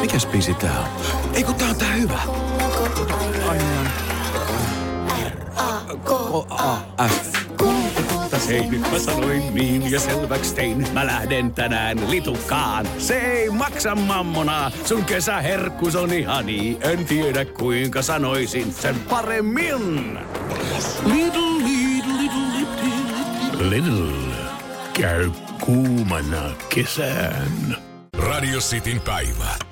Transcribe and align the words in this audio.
Mikäs 0.00 0.26
biisi 0.26 0.54
tää 0.54 0.80
on? 0.80 0.86
Ei 1.34 1.44
kun 1.44 1.54
tää 1.54 1.68
on 1.68 1.76
tää 1.76 1.92
hyvä. 1.92 2.18
Ai. 3.48 3.58
K-A-F. 6.04 7.38
Hei, 8.48 8.66
nyt 8.66 8.80
mä 8.80 8.98
sanoin 8.98 9.54
niin 9.54 9.90
ja 9.90 10.00
selväks 10.00 10.52
tein. 10.52 10.86
Mä 10.92 11.06
lähden 11.06 11.54
tänään 11.54 12.10
litukaan. 12.10 12.86
Se 12.98 13.18
ei 13.18 13.50
maksa 13.50 13.94
mammona. 13.94 14.70
Sun 14.84 15.04
kesäherkkus 15.04 15.96
on 15.96 16.12
ihani. 16.12 16.78
En 16.80 17.04
tiedä 17.04 17.44
kuinka 17.44 18.02
sanoisin 18.02 18.72
sen 18.72 18.94
paremmin. 19.00 20.18
Little, 21.04 21.42
little, 21.64 22.12
little, 22.18 22.58
little. 22.58 23.70
Little. 23.70 24.34
Käy 24.92 25.30
kuumana 25.60 26.50
kesään. 26.68 27.76
Radio 28.16 28.58
Cityn 28.58 29.00
päivä. 29.00 29.67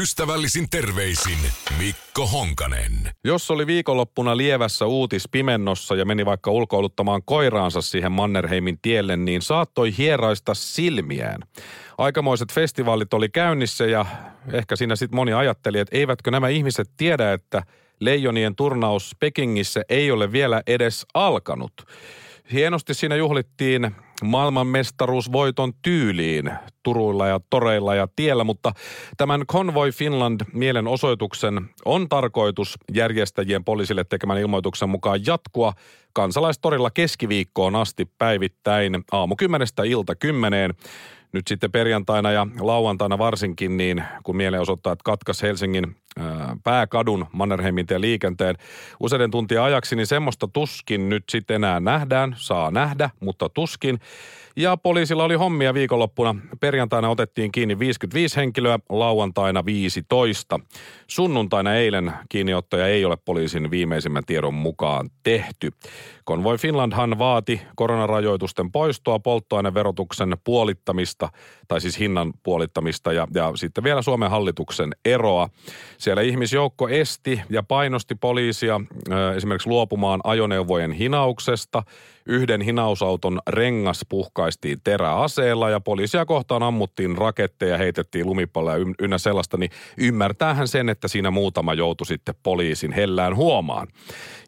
Ystävällisin 0.00 0.70
terveisin 0.70 1.38
Mikko 1.78 2.26
Honkanen. 2.26 2.92
Jos 3.24 3.50
oli 3.50 3.66
viikonloppuna 3.66 4.36
lievässä 4.36 4.86
uutispimennossa 4.86 5.94
ja 5.94 6.04
meni 6.04 6.24
vaikka 6.26 6.50
ulkoiluttamaan 6.50 7.22
koiraansa 7.24 7.80
siihen 7.82 8.12
Mannerheimin 8.12 8.78
tielle, 8.82 9.16
niin 9.16 9.42
saattoi 9.42 9.96
hieraista 9.98 10.54
silmiään. 10.54 11.40
Aikamoiset 11.98 12.52
festivaalit 12.52 13.14
oli 13.14 13.28
käynnissä 13.28 13.86
ja 13.86 14.06
ehkä 14.52 14.76
siinä 14.76 14.96
sitten 14.96 15.16
moni 15.16 15.32
ajatteli, 15.32 15.78
että 15.78 15.96
eivätkö 15.96 16.30
nämä 16.30 16.48
ihmiset 16.48 16.90
tiedä, 16.96 17.32
että 17.32 17.62
leijonien 18.00 18.56
turnaus 18.56 19.16
Pekingissä 19.20 19.82
ei 19.88 20.10
ole 20.10 20.32
vielä 20.32 20.62
edes 20.66 21.06
alkanut. 21.14 21.72
Hienosti 22.52 22.94
siinä 22.94 23.16
juhlittiin 23.16 23.90
maailmanmestaruusvoiton 24.24 25.72
tyyliin 25.82 26.50
Turuilla 26.82 27.26
ja 27.26 27.40
Toreilla 27.50 27.94
ja 27.94 28.08
tiellä, 28.16 28.44
mutta 28.44 28.72
tämän 29.16 29.46
Convoy 29.46 29.90
Finland 29.90 30.40
mielenosoituksen 30.52 31.70
on 31.84 32.08
tarkoitus 32.08 32.78
järjestäjien 32.94 33.64
poliisille 33.64 34.04
tekemän 34.04 34.38
ilmoituksen 34.38 34.88
mukaan 34.88 35.20
jatkua 35.26 35.72
kansalaistorilla 36.12 36.90
keskiviikkoon 36.90 37.76
asti 37.76 38.08
päivittäin 38.18 39.04
aamu 39.12 39.36
kymmenestä 39.36 39.82
ilta 39.82 40.14
kymmeneen. 40.14 40.74
Nyt 41.32 41.46
sitten 41.48 41.72
perjantaina 41.72 42.30
ja 42.30 42.46
lauantaina 42.60 43.18
varsinkin, 43.18 43.76
niin 43.76 44.04
kun 44.22 44.36
mielenosoittajat 44.36 45.02
katkas 45.02 45.42
Helsingin 45.42 45.96
pääkadun 46.64 47.26
Mannerheimin 47.32 47.86
ja 47.90 48.00
liikenteen 48.00 48.56
useiden 49.00 49.30
tuntien 49.30 49.62
ajaksi, 49.62 49.96
niin 49.96 50.06
semmoista 50.06 50.48
tuskin 50.52 51.08
nyt 51.08 51.24
sitten 51.28 51.54
enää 51.54 51.80
nähdään, 51.80 52.34
saa 52.38 52.70
nähdä, 52.70 53.10
mutta 53.20 53.48
tuskin. 53.48 54.00
Ja 54.58 54.76
poliisilla 54.76 55.24
oli 55.24 55.34
hommia 55.34 55.74
viikonloppuna. 55.74 56.34
Perjantaina 56.60 57.08
otettiin 57.08 57.52
kiinni 57.52 57.78
55 57.78 58.36
henkilöä, 58.36 58.78
lauantaina 58.88 59.64
15. 59.64 60.60
Sunnuntaina 61.06 61.74
eilen 61.74 62.12
kiinniottaja 62.28 62.86
ei 62.86 63.04
ole 63.04 63.16
poliisin 63.24 63.70
viimeisimmän 63.70 64.24
tiedon 64.26 64.54
mukaan 64.54 65.10
tehty. 65.22 65.70
Konvoi 66.24 66.58
Finlandhan 66.58 67.18
vaati 67.18 67.60
koronarajoitusten 67.74 68.72
poistoa, 68.72 69.18
polttoaineverotuksen 69.18 70.36
puolittamista, 70.44 71.28
tai 71.68 71.80
siis 71.80 71.98
hinnan 71.98 72.32
puolittamista 72.42 73.12
ja, 73.12 73.26
ja 73.34 73.52
sitten 73.54 73.84
vielä 73.84 74.02
Suomen 74.02 74.30
hallituksen 74.30 74.92
eroa. 75.04 75.48
Siellä 76.06 76.22
ihmisjoukko 76.22 76.88
esti 76.88 77.40
ja 77.50 77.62
painosti 77.62 78.14
poliisia 78.14 78.80
esimerkiksi 79.36 79.68
luopumaan 79.68 80.20
ajoneuvojen 80.24 80.92
hinauksesta. 80.92 81.82
Yhden 82.26 82.60
hinausauton 82.60 83.40
rengas 83.48 84.06
puhkaistiin 84.08 84.80
teräaseella 84.84 85.70
ja 85.70 85.80
poliisia 85.80 86.26
kohtaan 86.26 86.62
ammuttiin 86.62 87.18
raketteja, 87.18 87.78
heitettiin 87.78 88.26
lumipalloja 88.26 88.86
ynnä 88.98 89.18
sellaista, 89.18 89.56
niin 89.56 89.70
ymmärtäähän 89.98 90.68
sen, 90.68 90.88
että 90.88 91.08
siinä 91.08 91.30
muutama 91.30 91.74
joutui 91.74 92.06
sitten 92.06 92.34
poliisin 92.42 92.92
hellään 92.92 93.36
huomaan. 93.36 93.88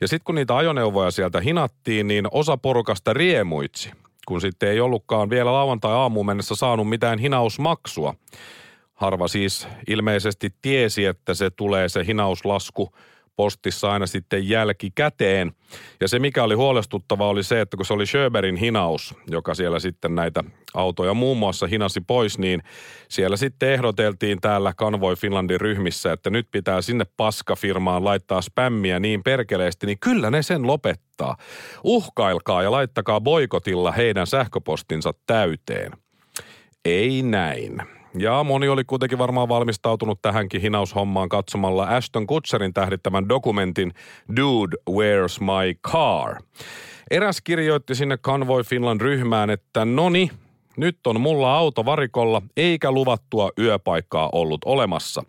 Ja 0.00 0.08
sitten 0.08 0.24
kun 0.24 0.34
niitä 0.34 0.56
ajoneuvoja 0.56 1.10
sieltä 1.10 1.40
hinattiin, 1.40 2.08
niin 2.08 2.28
osa 2.30 2.56
porukasta 2.56 3.12
riemuitsi, 3.12 3.90
kun 4.28 4.40
sitten 4.40 4.68
ei 4.68 4.80
ollutkaan 4.80 5.30
vielä 5.30 5.52
lauantai-aamuun 5.52 6.26
mennessä 6.26 6.54
saanut 6.54 6.88
mitään 6.88 7.18
hinausmaksua. 7.18 8.14
Harva 8.98 9.28
siis 9.28 9.68
ilmeisesti 9.88 10.50
tiesi, 10.62 11.04
että 11.04 11.34
se 11.34 11.50
tulee 11.50 11.88
se 11.88 12.06
hinauslasku 12.06 12.92
postissa 13.36 13.92
aina 13.92 14.06
sitten 14.06 14.48
jälkikäteen. 14.48 15.52
Ja 16.00 16.08
se 16.08 16.18
mikä 16.18 16.44
oli 16.44 16.54
huolestuttava 16.54 17.28
oli 17.28 17.42
se, 17.42 17.60
että 17.60 17.76
kun 17.76 17.86
se 17.86 17.92
oli 17.92 18.06
Schöberin 18.06 18.56
hinaus, 18.56 19.14
joka 19.26 19.54
siellä 19.54 19.78
sitten 19.78 20.14
näitä 20.14 20.44
autoja 20.74 21.14
muun 21.14 21.38
muassa 21.38 21.66
hinasi 21.66 22.00
pois, 22.00 22.38
niin 22.38 22.62
siellä 23.08 23.36
sitten 23.36 23.72
ehdoteltiin 23.72 24.40
täällä 24.40 24.72
Kanvoi 24.76 25.16
Finlandin 25.16 25.60
ryhmissä, 25.60 26.12
että 26.12 26.30
nyt 26.30 26.48
pitää 26.50 26.82
sinne 26.82 27.04
paskafirmaan 27.16 28.04
laittaa 28.04 28.42
spämmiä 28.42 29.00
niin 29.00 29.22
perkeleesti, 29.22 29.86
niin 29.86 29.98
kyllä 29.98 30.30
ne 30.30 30.42
sen 30.42 30.66
lopettaa. 30.66 31.36
Uhkailkaa 31.84 32.62
ja 32.62 32.70
laittakaa 32.70 33.20
boikotilla 33.20 33.92
heidän 33.92 34.26
sähköpostinsa 34.26 35.14
täyteen. 35.26 35.92
Ei 36.84 37.22
näin. 37.22 37.97
Ja 38.18 38.44
moni 38.44 38.68
oli 38.68 38.84
kuitenkin 38.84 39.18
varmaan 39.18 39.48
valmistautunut 39.48 40.22
tähänkin 40.22 40.60
hinaushommaan 40.60 41.28
katsomalla 41.28 41.84
Ashton 41.84 42.26
Kutserin 42.26 42.74
tähdittämän 42.74 43.28
dokumentin 43.28 43.92
Dude, 44.36 44.76
Where's 44.90 45.40
My 45.40 45.74
Car? 45.92 46.36
Eräs 47.10 47.40
kirjoitti 47.40 47.94
sinne 47.94 48.16
Convoy 48.16 48.62
Finland 48.62 49.00
ryhmään, 49.00 49.50
että 49.50 49.84
noni, 49.84 50.30
nyt 50.78 51.06
on 51.06 51.20
mulla 51.20 51.58
auto 51.58 51.84
varikolla 51.84 52.42
eikä 52.56 52.92
luvattua 52.92 53.50
yöpaikkaa 53.58 54.28
ollut 54.32 54.60
olemassa. 54.64 55.24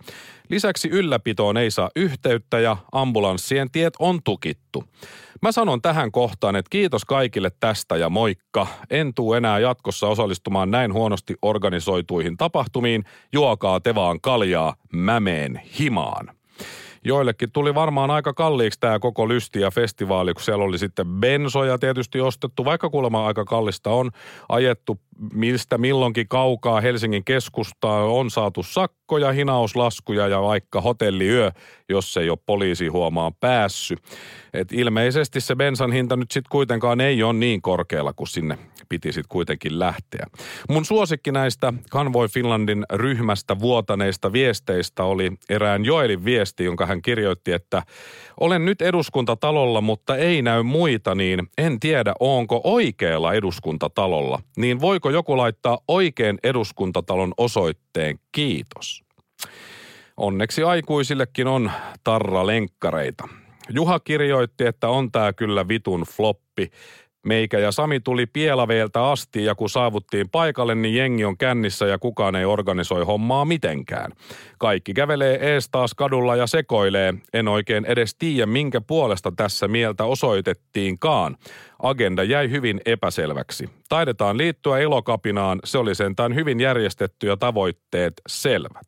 Lisäksi 0.49 0.89
ylläpitoon 0.89 1.57
ei 1.57 1.71
saa 1.71 1.89
yhteyttä 1.95 2.59
ja 2.59 2.77
ambulanssien 2.91 3.71
tiet 3.71 3.93
on 3.99 4.19
tukittu. 4.23 4.83
Mä 5.41 5.51
sanon 5.51 5.81
tähän 5.81 6.11
kohtaan, 6.11 6.55
että 6.55 6.69
kiitos 6.69 7.05
kaikille 7.05 7.51
tästä 7.59 7.97
ja 7.97 8.09
moikka. 8.09 8.67
En 8.89 9.13
tuu 9.13 9.33
enää 9.33 9.59
jatkossa 9.59 10.07
osallistumaan 10.07 10.71
näin 10.71 10.93
huonosti 10.93 11.35
organisoituihin 11.41 12.37
tapahtumiin. 12.37 13.03
Juokaa 13.33 13.79
te 13.79 13.95
vaan 13.95 14.21
kaljaa, 14.21 14.75
mä 14.93 15.19
meen 15.19 15.61
himaan. 15.79 16.39
Joillekin 17.05 17.51
tuli 17.51 17.75
varmaan 17.75 18.11
aika 18.11 18.33
kalliiksi 18.33 18.79
tämä 18.79 18.99
koko 18.99 19.27
lysti 19.27 19.61
ja 19.61 19.71
festivaali, 19.71 20.33
kun 20.33 20.43
siellä 20.43 20.63
oli 20.63 20.77
sitten 20.77 21.07
bensoja 21.07 21.77
tietysti 21.77 22.21
ostettu, 22.21 22.65
vaikka 22.65 22.89
kuulemma 22.89 23.27
aika 23.27 23.45
kallista 23.45 23.89
on 23.89 24.11
ajettu 24.49 24.99
mistä 25.33 25.77
milloinkin 25.77 26.27
kaukaa 26.27 26.81
Helsingin 26.81 27.25
keskustaa 27.25 28.03
on 28.03 28.29
saatu 28.31 28.63
sakkoja, 28.63 29.31
hinauslaskuja 29.31 30.27
ja 30.27 30.41
vaikka 30.41 30.81
hotelliyö, 30.81 31.51
jos 31.89 32.17
ei 32.17 32.29
ole 32.29 32.39
poliisi 32.45 32.87
huomaan 32.87 33.33
päässyt. 33.39 33.99
Et 34.53 34.71
ilmeisesti 34.71 35.41
se 35.41 35.55
bensan 35.55 35.91
hinta 35.91 36.15
nyt 36.15 36.31
sitten 36.31 36.49
kuitenkaan 36.49 37.01
ei 37.01 37.23
ole 37.23 37.33
niin 37.33 37.61
korkealla, 37.61 38.13
kuin 38.13 38.27
sinne 38.27 38.57
piti 38.89 39.11
sitten 39.11 39.29
kuitenkin 39.29 39.79
lähteä. 39.79 40.25
Mun 40.69 40.85
suosikki 40.85 41.31
näistä 41.31 41.73
Convoy 41.91 42.27
Finlandin 42.27 42.85
ryhmästä 42.93 43.59
vuotaneista 43.59 44.33
viesteistä 44.33 45.03
oli 45.03 45.31
erään 45.49 45.85
Joelin 45.85 46.25
viesti, 46.25 46.63
jonka 46.63 46.85
hän 46.85 47.01
kirjoitti, 47.01 47.51
että 47.51 47.83
olen 48.39 48.65
nyt 48.65 48.81
eduskuntatalolla, 48.81 49.81
mutta 49.81 50.15
ei 50.15 50.41
näy 50.41 50.63
muita, 50.63 51.15
niin 51.15 51.47
en 51.57 51.79
tiedä, 51.79 52.13
onko 52.19 52.61
oikealla 52.63 53.33
eduskuntatalolla. 53.33 54.39
Niin 54.57 54.81
voiko 54.81 55.08
joku 55.09 55.37
laittaa 55.37 55.79
oikein 55.87 56.37
eduskuntatalon 56.43 57.33
osoitteen 57.37 58.19
kiitos? 58.31 59.03
Onneksi 60.17 60.63
aikuisillekin 60.63 61.47
on 61.47 61.71
tarralenkkareita. 62.03 63.27
Juha 63.69 63.99
kirjoitti, 63.99 64.65
että 64.65 64.89
on 64.89 65.11
tää 65.11 65.33
kyllä 65.33 65.67
vitun 65.67 66.01
floppi. 66.01 66.71
Meikä 67.25 67.59
ja 67.59 67.71
Sami 67.71 67.99
tuli 67.99 68.25
Pielaveeltä 68.25 69.07
asti 69.07 69.45
ja 69.45 69.55
kun 69.55 69.69
saavuttiin 69.69 70.29
paikalle, 70.29 70.75
niin 70.75 70.95
jengi 70.95 71.25
on 71.25 71.37
kännissä 71.37 71.85
ja 71.85 71.99
kukaan 71.99 72.35
ei 72.35 72.45
organisoi 72.45 73.05
hommaa 73.05 73.45
mitenkään. 73.45 74.11
Kaikki 74.57 74.93
kävelee 74.93 75.53
ees 75.53 75.69
taas 75.69 75.93
kadulla 75.93 76.35
ja 76.35 76.47
sekoilee. 76.47 77.13
En 77.33 77.47
oikein 77.47 77.85
edes 77.85 78.15
tiedä, 78.15 78.45
minkä 78.45 78.81
puolesta 78.81 79.31
tässä 79.35 79.67
mieltä 79.67 80.05
osoitettiinkaan. 80.05 81.37
Agenda 81.83 82.23
jäi 82.23 82.49
hyvin 82.49 82.81
epäselväksi. 82.85 83.69
Taidetaan 83.89 84.37
liittyä 84.37 84.79
elokapinaan, 84.79 85.59
se 85.63 85.77
oli 85.77 85.95
sentään 85.95 86.35
hyvin 86.35 86.59
järjestetty 86.59 87.27
ja 87.27 87.37
tavoitteet 87.37 88.13
selvät. 88.27 88.87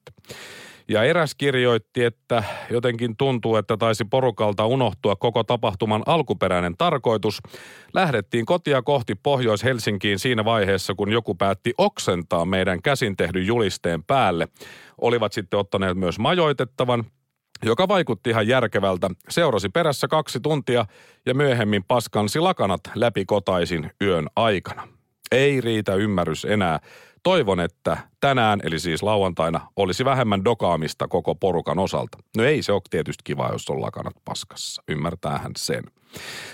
Ja 0.92 1.04
eräs 1.04 1.36
kirjoitti, 1.36 2.04
että 2.04 2.44
jotenkin 2.70 3.18
tuntuu, 3.18 3.56
että 3.56 3.78
taisi 3.78 4.06
porukalta 4.06 4.66
unohtua 4.66 5.16
koko 5.16 5.44
tapahtuman 5.44 6.04
alkuperäinen 6.06 6.78
tarkoitus. 6.78 7.42
Lähdettiin 7.94 8.46
kotia 8.46 8.82
kohti 8.82 9.16
Pohjois-Helsinkiin 9.16 10.20
siinä 10.20 10.46
vaiheessa, 10.46 10.96
kun 10.96 11.12
joku 11.12 11.36
päätti 11.36 11.74
oksentaa 11.78 12.46
meidän 12.46 12.82
käsin 12.82 13.18
tehdyn 13.18 13.48
julisteen 13.48 14.04
päälle. 14.04 14.48
Olivat 15.02 15.34
sitten 15.34 15.60
ottaneet 15.60 15.98
myös 15.98 16.20
majoitettavan, 16.20 17.04
joka 17.64 17.88
vaikutti 17.88 18.30
ihan 18.30 18.48
järkevältä. 18.48 19.10
Seurasi 19.30 19.70
perässä 19.70 20.08
kaksi 20.08 20.40
tuntia 20.40 20.86
ja 21.26 21.34
myöhemmin 21.34 21.84
paskansi 21.84 22.40
lakanat 22.40 22.82
läpi 22.96 23.26
kotaisin 23.26 23.92
yön 24.02 24.28
aikana. 24.36 24.88
Ei 25.32 25.62
riitä 25.62 25.96
ymmärrys 25.96 26.46
enää. 26.46 26.80
Toivon, 27.24 27.60
että 27.60 27.98
tänään, 28.20 28.60
eli 28.64 28.80
siis 28.80 29.04
lauantaina, 29.04 29.68
olisi 29.76 30.06
vähemmän 30.06 30.46
dokaamista 30.46 31.08
koko 31.08 31.36
porukan 31.36 31.80
osalta. 31.80 32.18
No 32.38 32.44
ei 32.44 32.64
se 32.64 32.72
ole 32.72 32.82
tietysti 32.90 33.22
kiva, 33.24 33.50
jos 33.52 33.70
on 33.70 33.82
lakanat 33.82 34.14
paskassa. 34.26 34.84
Ymmärtäähän 34.88 35.52
sen. 35.58 35.84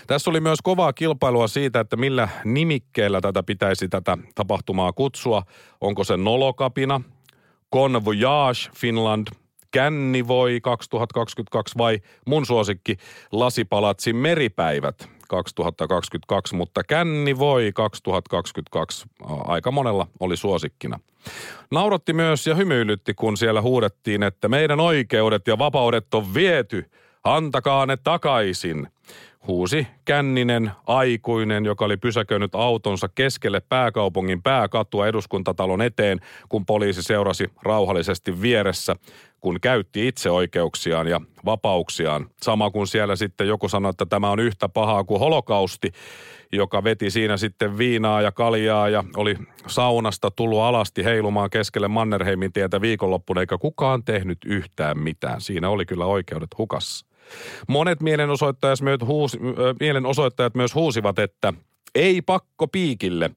Tässä 0.08 0.30
oli 0.30 0.40
myös 0.40 0.60
kovaa 0.64 0.94
kilpailua 0.94 1.48
siitä, 1.48 1.80
että 1.80 1.96
millä 1.96 2.30
nimikkeellä 2.46 3.22
tätä 3.22 3.44
pitäisi 3.44 3.90
tätä 3.90 4.18
tapahtumaa 4.36 4.94
kutsua. 4.94 5.44
Onko 5.82 6.04
se 6.04 6.18
Nolokapina, 6.18 7.02
Convoyage 7.74 8.60
Finland, 8.78 9.28
Kännivoi 9.72 10.60
2022 10.62 11.78
vai 11.78 12.00
mun 12.26 12.46
suosikki 12.46 12.98
Lasipalatsin 13.32 14.16
meripäivät 14.16 15.17
2022, 15.28 16.56
mutta 16.56 16.84
Känni 16.84 17.38
voi 17.40 17.72
2022 17.74 19.08
aika 19.46 19.72
monella 19.72 20.08
oli 20.20 20.38
suosikkina. 20.38 21.00
Nauratti 21.72 22.14
myös 22.14 22.48
ja 22.48 22.56
hymyilytti, 22.56 23.14
kun 23.14 23.38
siellä 23.38 23.62
huudettiin, 23.62 24.24
että 24.24 24.50
meidän 24.50 24.80
oikeudet 24.80 25.48
ja 25.48 25.58
vapaudet 25.58 26.14
on 26.14 26.34
viety, 26.34 26.92
antakaa 27.24 27.86
ne 27.86 27.98
takaisin. 27.98 28.88
Huusi 29.48 29.88
känninen 30.06 30.72
aikuinen, 30.88 31.66
joka 31.66 31.86
oli 31.86 31.98
pysäköinyt 31.98 32.56
autonsa 32.56 33.10
keskelle 33.16 33.62
pääkaupungin 33.70 34.42
pääkatua 34.42 35.08
eduskuntatalon 35.08 35.82
eteen, 35.82 36.20
kun 36.50 36.66
poliisi 36.66 37.04
seurasi 37.04 37.52
rauhallisesti 37.64 38.42
vieressä 38.42 38.96
kun 39.42 39.62
käytti 39.62 40.08
itseoikeuksiaan 40.08 41.08
ja 41.08 41.22
vapauksiaan. 41.46 42.30
Sama 42.42 42.72
kuin 42.72 42.88
siellä 42.88 43.16
sitten 43.16 43.48
joku 43.48 43.70
sanoi, 43.70 43.90
että 43.90 44.06
tämä 44.06 44.32
on 44.32 44.40
yhtä 44.40 44.70
pahaa 44.70 45.04
kuin 45.04 45.20
holokausti, 45.20 45.92
joka 46.52 46.84
veti 46.84 47.10
siinä 47.10 47.38
sitten 47.38 47.78
viinaa 47.78 48.22
ja 48.22 48.32
kaljaa 48.32 48.90
ja 48.90 49.04
oli 49.16 49.36
saunasta 49.68 50.32
tullut 50.32 50.60
alasti 50.60 51.04
heilumaan 51.04 51.50
keskelle 51.50 51.88
Mannerheimin 51.88 52.54
tietä 52.54 52.82
viikonloppuna, 52.82 53.42
eikä 53.42 53.58
kukaan 53.58 54.04
tehnyt 54.04 54.38
yhtään 54.46 55.00
mitään. 55.00 55.42
Siinä 55.42 55.70
oli 55.70 55.86
kyllä 55.86 56.06
oikeudet 56.06 56.58
hukassa. 56.58 57.06
Monet 57.68 58.02
mielenosoittajat 58.02 58.82
myös, 58.82 59.00
huusi, 59.06 59.40
mielenosoittajat 59.80 60.56
myös 60.56 60.76
huusivat, 60.76 61.20
että 61.20 61.54
ei 61.96 62.22
pakko 62.22 62.68
piikille 62.68 63.32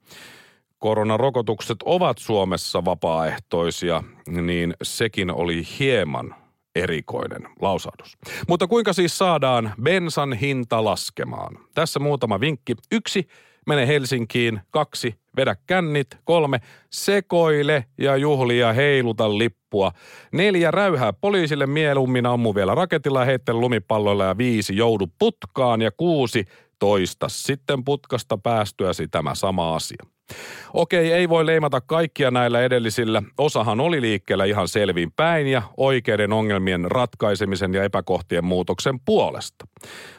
koronarokotukset 0.78 1.76
ovat 1.84 2.18
Suomessa 2.18 2.84
vapaaehtoisia, 2.84 4.02
niin 4.28 4.74
sekin 4.82 5.30
oli 5.30 5.62
hieman 5.78 6.34
erikoinen 6.74 7.42
lausahdus. 7.60 8.18
Mutta 8.48 8.66
kuinka 8.66 8.92
siis 8.92 9.18
saadaan 9.18 9.74
bensan 9.82 10.32
hinta 10.32 10.84
laskemaan? 10.84 11.58
Tässä 11.74 12.00
muutama 12.00 12.40
vinkki. 12.40 12.74
Yksi, 12.92 13.28
mene 13.66 13.86
Helsinkiin. 13.86 14.60
Kaksi, 14.70 15.14
vedä 15.36 15.56
kännit. 15.66 16.06
Kolme, 16.24 16.60
sekoile 16.90 17.84
ja 17.98 18.16
juhlia 18.16 18.72
heiluta 18.72 19.38
lippua. 19.38 19.92
Neljä, 20.32 20.70
räyhää 20.70 21.12
poliisille 21.12 21.66
mieluummin 21.66 22.26
ammu 22.26 22.54
vielä 22.54 22.74
raketilla 22.74 23.24
heittele 23.24 23.58
lumipalloilla. 23.58 24.24
Ja 24.24 24.38
viisi, 24.38 24.76
joudu 24.76 25.06
putkaan. 25.18 25.82
Ja 25.82 25.90
kuusi, 25.96 26.44
toista 26.78 27.28
sitten 27.28 27.84
putkasta 27.84 28.38
päästyäsi 28.38 29.08
tämä 29.08 29.34
sama 29.34 29.74
asia. 29.74 30.04
Okei, 30.74 31.12
ei 31.12 31.28
voi 31.28 31.46
leimata 31.46 31.80
kaikkia 31.80 32.30
näillä 32.30 32.62
edellisillä. 32.62 33.22
Osahan 33.38 33.80
oli 33.80 34.00
liikkeellä 34.00 34.44
ihan 34.44 34.68
selviin 34.68 35.12
päin 35.12 35.46
ja 35.46 35.62
oikeiden 35.76 36.32
ongelmien 36.32 36.90
ratkaisemisen 36.90 37.74
ja 37.74 37.84
epäkohtien 37.84 38.44
muutoksen 38.44 39.00
puolesta. 39.00 39.66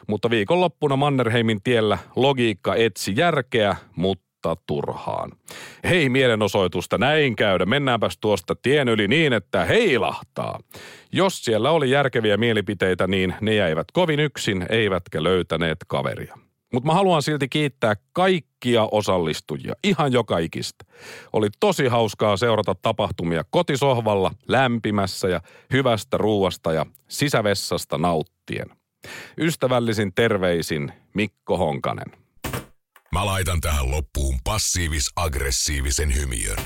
Mutta 0.08 0.30
viikonloppuna 0.30 0.96
Mannerheimin 0.96 1.62
tiellä 1.62 1.98
logiikka 2.16 2.74
etsi 2.74 3.12
järkeä, 3.16 3.76
mutta 3.96 4.56
turhaan. 4.66 5.32
Hei 5.84 6.08
mielenosoitusta, 6.08 6.98
näin 6.98 7.36
käydä. 7.36 7.66
Mennäänpäs 7.66 8.18
tuosta 8.18 8.54
tien 8.54 8.88
yli 8.88 9.08
niin, 9.08 9.32
että 9.32 9.64
heilahtaa. 9.64 10.60
Jos 11.12 11.44
siellä 11.44 11.70
oli 11.70 11.90
järkeviä 11.90 12.36
mielipiteitä, 12.36 13.06
niin 13.06 13.34
ne 13.40 13.54
jäivät 13.54 13.86
kovin 13.92 14.20
yksin, 14.20 14.66
eivätkä 14.68 15.22
löytäneet 15.22 15.78
kaveria. 15.86 16.38
Mutta 16.72 16.86
mä 16.86 16.94
haluan 16.94 17.22
silti 17.22 17.48
kiittää 17.48 17.94
kaikkia 18.12 18.88
osallistujia, 18.92 19.74
ihan 19.84 20.12
joka 20.12 20.38
ikistä. 20.38 20.84
Oli 21.32 21.48
tosi 21.60 21.86
hauskaa 21.86 22.36
seurata 22.36 22.74
tapahtumia 22.74 23.44
kotisohvalla, 23.50 24.30
lämpimässä 24.48 25.28
ja 25.28 25.40
hyvästä 25.72 26.16
ruuasta 26.16 26.72
ja 26.72 26.86
sisävessasta 27.08 27.98
nauttien. 27.98 28.66
Ystävällisin 29.38 30.12
terveisin 30.14 30.92
Mikko 31.14 31.56
Honkanen. 31.56 32.12
Mä 33.12 33.26
laitan 33.26 33.60
tähän 33.60 33.90
loppuun 33.90 34.38
passiivis-aggressiivisen 34.44 36.14
hymiön. 36.14 36.58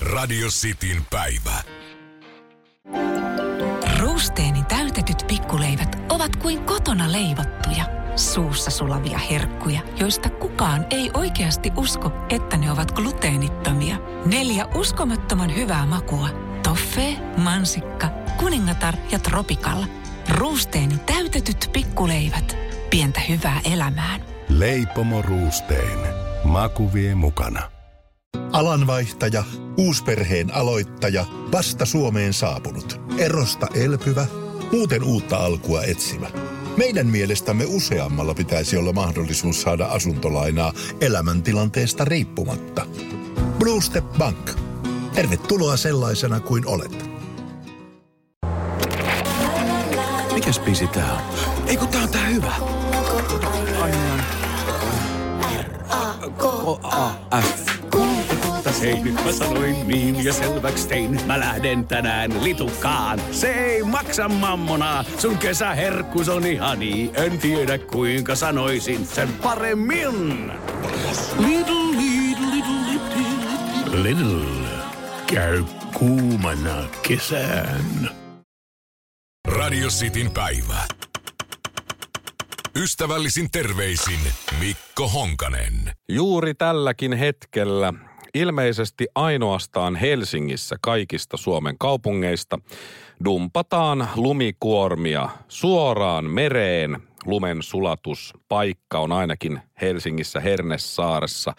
Radio 0.00 0.48
Cityn 0.48 1.02
päivä. 1.10 1.62
Ruusteeni 3.98 4.64
täytetyt 4.64 5.24
pikkuleivät 5.26 5.96
ovat 6.08 6.36
kuin 6.36 6.64
kotona 6.64 7.12
leivottuja, 7.12 7.84
suussa 8.16 8.70
sulavia 8.70 9.18
herkkuja, 9.18 9.80
joista 10.00 10.30
kukaan 10.30 10.86
ei 10.90 11.10
oikeasti 11.14 11.72
usko, 11.76 12.12
että 12.30 12.56
ne 12.56 12.72
ovat 12.72 12.92
gluteenittomia. 12.92 13.96
Neljä 14.26 14.66
uskomattoman 14.74 15.56
hyvää 15.56 15.86
makua. 15.86 16.28
Toffee, 16.62 17.16
mansikka, 17.36 18.08
kuningatar 18.38 18.94
ja 19.10 19.18
tropikalla. 19.18 19.86
Ruusteeni 20.28 20.98
täytetyt 20.98 21.70
pikkuleivät. 21.72 22.56
Pientä 22.90 23.20
hyvää 23.20 23.60
elämään. 23.72 24.20
Leipomo 24.48 25.22
Ruusteen. 25.22 25.98
Maku 26.44 26.92
vie 26.92 27.14
mukana. 27.14 27.62
Alanvaihtaja, 28.52 29.44
uusperheen 29.76 30.54
aloittaja, 30.54 31.24
vasta 31.52 31.86
Suomeen 31.86 32.32
saapunut, 32.32 33.00
erosta 33.18 33.66
elpyvä, 33.74 34.26
muuten 34.72 35.02
uutta 35.02 35.36
alkua 35.36 35.82
etsimä. 35.82 36.26
Meidän 36.76 37.06
mielestämme 37.06 37.64
useammalla 37.66 38.34
pitäisi 38.34 38.76
olla 38.76 38.92
mahdollisuus 38.92 39.62
saada 39.62 39.86
asuntolainaa 39.86 40.72
elämäntilanteesta 41.00 42.04
riippumatta. 42.04 42.86
Blue 43.58 43.80
Step 43.80 44.04
Bank. 44.18 44.50
Tervetuloa 45.14 45.76
sellaisena 45.76 46.40
kuin 46.40 46.66
olet. 46.66 47.10
Mikäs 50.32 50.60
biisi 50.60 50.86
tää 50.86 51.12
on? 51.12 51.20
Ei 51.66 51.76
kun 51.76 51.88
tää 51.88 52.02
on 52.02 52.08
tää 52.08 52.26
hyvä. 52.26 52.52
R-A-K-A-F. 55.88 57.75
Hei, 58.80 59.00
nyt 59.02 59.24
mä 59.24 59.32
sanoin 59.32 59.88
niin 59.88 60.24
ja 60.24 60.32
selväks 60.32 60.86
tein. 60.86 61.20
Mä 61.26 61.40
lähden 61.40 61.86
tänään 61.86 62.44
litukaan. 62.44 63.20
Se 63.30 63.50
ei 63.50 63.82
maksa 63.82 64.28
mammona. 64.28 65.04
Sun 65.18 65.38
kesäherkkus 65.38 66.28
on 66.28 66.46
ihani. 66.46 67.10
En 67.14 67.38
tiedä 67.38 67.78
kuinka 67.78 68.34
sanoisin 68.34 69.06
sen 69.06 69.28
paremmin. 69.42 70.52
Little, 71.38 71.90
little, 71.90 72.46
little, 72.50 72.92
little, 72.92 74.02
little. 74.02 74.68
Käy 75.26 75.64
kuumana 75.98 76.84
kesään. 77.08 78.10
Radio 79.48 79.88
Cityn 79.88 80.30
päivä. 80.30 80.86
Ystävällisin 82.76 83.50
terveisin 83.50 84.20
Mikko 84.60 85.08
Honkanen. 85.08 85.92
Juuri 86.08 86.54
tälläkin 86.54 87.12
hetkellä 87.12 87.92
ilmeisesti 88.36 89.06
ainoastaan 89.14 89.96
Helsingissä 89.96 90.76
kaikista 90.80 91.36
Suomen 91.36 91.78
kaupungeista 91.78 92.58
dumpataan 93.24 94.08
lumikuormia 94.16 95.28
suoraan 95.48 96.24
mereen. 96.24 97.02
Lumen 97.24 97.62
sulatuspaikka 97.62 98.98
on 98.98 99.12
ainakin 99.12 99.60
Helsingissä 99.80 100.40
Hernessaaressa. 100.40 101.54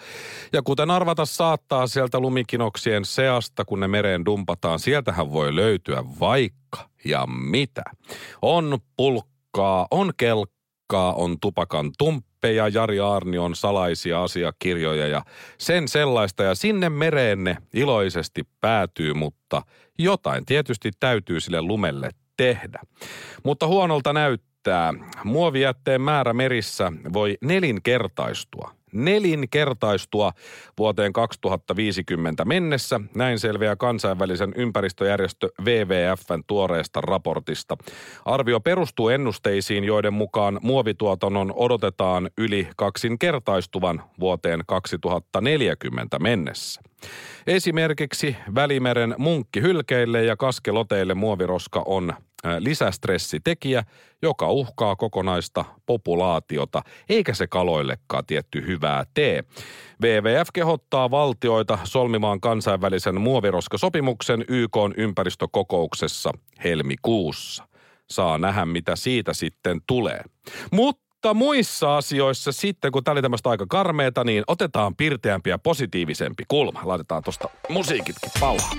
Ja 0.54 0.62
kuten 0.62 0.92
arvata 0.92 1.26
saattaa 1.26 1.88
sieltä 1.88 2.20
lumikinoksien 2.20 3.06
seasta, 3.06 3.66
kun 3.66 3.80
ne 3.80 3.88
mereen 3.88 4.26
dumpataan, 4.26 4.80
sieltähän 4.80 5.32
voi 5.32 5.56
löytyä 5.56 6.04
vaikka 6.20 6.90
ja 7.06 7.26
mitä. 7.28 7.84
On 8.42 8.80
pulkkaa, 8.98 9.88
on 9.92 10.12
kelkkaa, 10.18 11.14
on 11.14 11.40
tupakan 11.42 11.92
tumppi 11.98 12.27
ja 12.44 12.68
Jari 12.68 13.00
Arnion 13.00 13.56
salaisia 13.56 14.24
asiakirjoja 14.24 15.08
ja 15.08 15.22
sen 15.58 15.88
sellaista. 15.88 16.44
Ja 16.44 16.56
sinne 16.56 16.90
mereenne 16.90 17.58
iloisesti 17.74 18.44
päätyy, 18.62 19.14
mutta 19.14 19.62
jotain 20.00 20.46
tietysti 20.46 20.92
täytyy 21.00 21.40
sille 21.40 21.62
lumelle 21.62 22.10
tehdä. 22.38 22.80
Mutta 23.44 23.68
huonolta 23.68 24.14
näyttää. 24.14 24.94
Muovijätteen 25.24 26.02
määrä 26.02 26.34
merissä 26.34 26.92
voi 27.14 27.38
nelinkertaistua 27.42 28.77
nelinkertaistua 28.94 30.32
vuoteen 30.78 31.14
2050 31.14 32.46
mennessä. 32.46 33.02
Näin 33.16 33.40
selviää 33.40 33.76
kansainvälisen 33.76 34.54
ympäristöjärjestö 34.56 35.50
WWFn 35.62 36.44
tuoreesta 36.48 37.02
raportista. 37.02 37.78
Arvio 38.26 38.60
perustuu 38.60 39.10
ennusteisiin, 39.10 39.84
joiden 39.84 40.14
mukaan 40.14 40.60
muovituotannon 40.62 41.54
odotetaan 41.56 42.30
yli 42.38 42.68
kaksinkertaistuvan 42.76 44.04
vuoteen 44.20 44.64
2040 44.68 46.20
mennessä. 46.20 46.82
Esimerkiksi 47.48 48.36
Välimeren 48.56 49.16
munkkihylkeille 49.18 50.24
ja 50.24 50.38
kaskeloteille 50.38 51.14
muoviroska 51.14 51.84
on 51.86 52.14
lisästressitekijä, 52.60 53.84
joka 54.22 54.52
uhkaa 54.52 54.96
kokonaista 54.96 55.66
populaatiota, 55.86 56.82
eikä 57.10 57.34
se 57.34 57.48
kaloillekaan 57.48 58.26
tietty 58.26 58.66
hyvää 58.68 59.04
tee. 59.14 59.44
WWF 60.04 60.48
kehottaa 60.54 61.12
valtioita 61.12 61.80
solmimaan 61.84 62.42
kansainvälisen 62.42 63.22
muoviroskasopimuksen 63.22 64.46
YK 64.48 64.78
ympäristökokouksessa 64.98 66.32
helmikuussa. 66.64 67.68
Saa 68.10 68.38
nähdä, 68.38 68.66
mitä 68.66 68.96
siitä 68.96 69.34
sitten 69.34 69.82
tulee. 69.88 70.22
Mutta 70.72 71.07
mutta 71.18 71.34
muissa 71.34 71.98
asioissa 71.98 72.52
sitten, 72.52 72.92
kun 72.92 73.04
tämä 73.04 73.14
oli 73.14 73.22
tämmöistä 73.22 73.50
aika 73.50 73.66
karmeeta, 73.70 74.24
niin 74.24 74.44
otetaan 74.48 74.96
pirteämpi 74.96 75.50
ja 75.50 75.58
positiivisempi 75.58 76.44
kulma. 76.48 76.82
Laitetaan 76.84 77.24
tuosta 77.24 77.50
musiikitkin 77.70 78.32
pauhaa. 78.40 78.72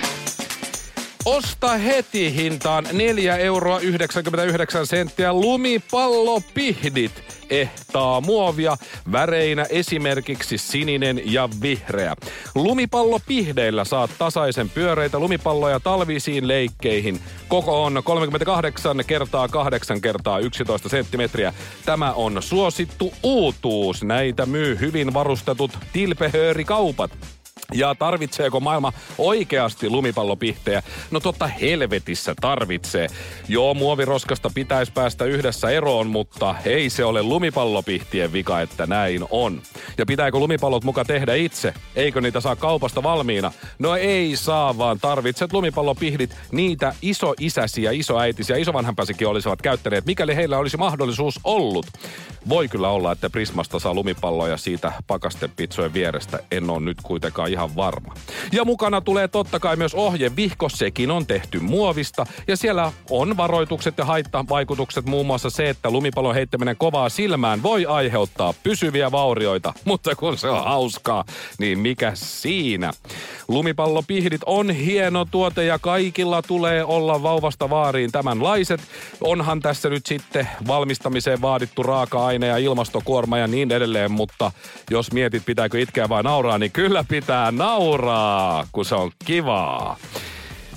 Osta 1.28 1.68
heti 1.68 2.34
hintaan 2.34 2.86
4 2.92 3.36
euroa 3.36 3.80
99 3.80 4.86
senttiä 4.86 5.32
lumipallopihdit. 5.32 7.24
Ehtaa 7.50 8.20
muovia 8.20 8.76
väreinä 9.12 9.66
esimerkiksi 9.70 10.58
sininen 10.58 11.20
ja 11.24 11.48
vihreä. 11.62 12.16
Lumipallopihdeillä 12.54 13.84
saat 13.84 14.10
tasaisen 14.18 14.70
pyöreitä 14.70 15.18
lumipalloja 15.18 15.80
talvisiin 15.80 16.48
leikkeihin. 16.48 17.20
Koko 17.48 17.84
on 17.84 18.02
38 18.04 19.04
kertaa 19.06 19.48
8 19.48 20.00
kertaa 20.00 20.38
11 20.38 20.88
senttimetriä. 20.88 21.54
Tämä 21.84 22.12
on 22.12 22.42
suosittu 22.42 23.12
uutuus. 23.22 24.04
Näitä 24.04 24.46
myy 24.46 24.78
hyvin 24.80 25.14
varustetut 25.14 25.78
tilpehöörikaupat. 25.92 27.10
Ja 27.74 27.94
tarvitseeko 27.94 28.60
maailma 28.60 28.92
oikeasti 29.18 29.90
lumipallopihtejä? 29.90 30.82
No 31.10 31.20
totta 31.20 31.46
helvetissä 31.46 32.34
tarvitsee. 32.40 33.08
Joo, 33.48 33.74
muoviroskasta 33.74 34.50
pitäisi 34.54 34.92
päästä 34.92 35.24
yhdessä 35.24 35.70
eroon, 35.70 36.06
mutta 36.06 36.54
ei 36.64 36.90
se 36.90 37.04
ole 37.04 37.22
lumipallopihtien 37.22 38.32
vika, 38.32 38.60
että 38.60 38.86
näin 38.86 39.24
on. 39.30 39.62
Ja 39.98 40.06
pitääkö 40.06 40.38
lumipallot 40.38 40.84
muka 40.84 41.04
tehdä 41.04 41.34
itse? 41.34 41.74
Eikö 41.96 42.20
niitä 42.20 42.40
saa 42.40 42.56
kaupasta 42.56 43.02
valmiina? 43.02 43.52
No 43.78 43.96
ei 43.96 44.36
saa, 44.36 44.78
vaan 44.78 44.98
tarvitset 45.00 45.52
lumipallopihdit. 45.52 46.36
Niitä 46.52 46.94
isoisäsiä, 47.02 47.90
isoäitisiä, 47.90 48.56
isovanhempasikin 48.56 49.28
olisivat 49.28 49.62
käyttäneet, 49.62 50.06
mikäli 50.06 50.36
heillä 50.36 50.58
olisi 50.58 50.76
mahdollisuus 50.76 51.40
ollut. 51.44 51.86
Voi 52.48 52.68
kyllä 52.68 52.88
olla, 52.88 53.12
että 53.12 53.30
Prismasta 53.30 53.78
saa 53.78 53.94
lumipalloja 53.94 54.56
siitä 54.56 54.92
pakastepitsojen 55.06 55.94
vierestä. 55.94 56.38
En 56.50 56.70
ole 56.70 56.80
nyt 56.80 56.98
kuitenkaan 57.02 57.52
ihan 57.58 57.76
varma. 57.76 58.14
Ja 58.52 58.64
mukana 58.64 59.00
tulee 59.00 59.28
totta 59.28 59.60
kai 59.60 59.76
myös 59.76 59.94
ohje 59.94 60.36
vihko, 60.36 60.68
sekin 60.68 61.10
on 61.10 61.26
tehty 61.26 61.60
muovista. 61.60 62.26
Ja 62.46 62.56
siellä 62.56 62.92
on 63.10 63.36
varoitukset 63.36 63.98
ja 63.98 64.04
haittavaikutukset, 64.04 65.06
muun 65.06 65.26
muassa 65.26 65.50
se, 65.50 65.68
että 65.68 65.90
lumipallon 65.90 66.34
heittäminen 66.34 66.76
kovaa 66.76 67.08
silmään 67.08 67.62
voi 67.62 67.86
aiheuttaa 67.86 68.54
pysyviä 68.62 69.12
vaurioita. 69.12 69.74
Mutta 69.84 70.16
kun 70.16 70.38
se 70.38 70.48
on 70.48 70.64
hauskaa, 70.64 71.24
niin 71.58 71.78
mikä 71.78 72.12
siinä? 72.14 72.92
Lumipallopihdit 73.48 74.40
on 74.46 74.70
hieno 74.70 75.24
tuote 75.24 75.64
ja 75.64 75.78
kaikilla 75.78 76.42
tulee 76.42 76.84
olla 76.84 77.22
vauvasta 77.22 77.70
vaariin 77.70 78.12
tämänlaiset. 78.12 78.80
Onhan 79.20 79.60
tässä 79.60 79.88
nyt 79.88 80.06
sitten 80.06 80.48
valmistamiseen 80.66 81.42
vaadittu 81.42 81.82
raaka-aine 81.82 82.46
ja 82.46 82.56
ilmastokuorma 82.56 83.38
ja 83.38 83.46
niin 83.46 83.72
edelleen, 83.72 84.12
mutta 84.12 84.52
jos 84.90 85.12
mietit 85.12 85.42
pitääkö 85.46 85.80
itkeä 85.80 86.08
vai 86.08 86.22
nauraa, 86.22 86.58
niin 86.58 86.72
kyllä 86.72 87.04
pitää 87.08 87.47
nauraa, 87.50 88.66
kun 88.72 88.84
se 88.84 88.94
on 88.94 89.10
kivaa. 89.24 89.96